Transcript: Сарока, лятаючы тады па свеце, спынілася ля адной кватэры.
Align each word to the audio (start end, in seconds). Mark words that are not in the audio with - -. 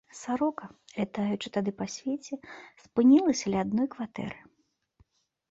Сарока, 0.19 0.67
лятаючы 0.99 1.51
тады 1.57 1.73
па 1.81 1.87
свеце, 1.97 2.33
спынілася 2.87 3.45
ля 3.53 3.59
адной 3.67 3.87
кватэры. 3.99 4.39